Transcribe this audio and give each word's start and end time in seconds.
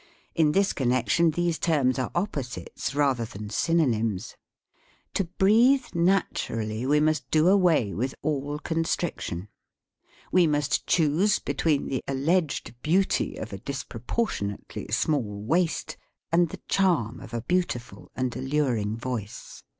In 0.33 0.53
this 0.53 0.73
connection 0.73 1.29
these 1.29 1.59
terms 1.59 1.99
are 1.99 2.09
op 2.15 2.31
posites 2.31 2.95
rather 2.95 3.23
than 3.23 3.49
synonymes.) 3.49 4.33
To 5.13 5.25
breathe 5.25 5.93
naturally 5.93 6.87
we 6.87 6.99
must 6.99 7.29
do 7.29 7.47
away 7.47 7.93
with 7.93 8.15
all 8.23 8.57
con 8.57 8.83
striction. 8.83 9.47
We 10.31 10.47
must 10.47 10.87
choose 10.87 11.37
between 11.37 11.85
the 11.87 12.03
al 12.07 12.15
leged 12.15 12.73
beauty 12.81 13.35
of 13.37 13.53
a 13.53 13.59
disproportionately 13.59 14.87
small 14.87 15.43
waist 15.43 15.97
and 16.31 16.49
the 16.49 16.61
charm 16.67 17.19
of 17.19 17.31
a 17.31 17.41
beautiful 17.43 18.09
and 18.15 18.35
al 18.35 18.41
luring 18.41 18.97
voice. 18.97 19.61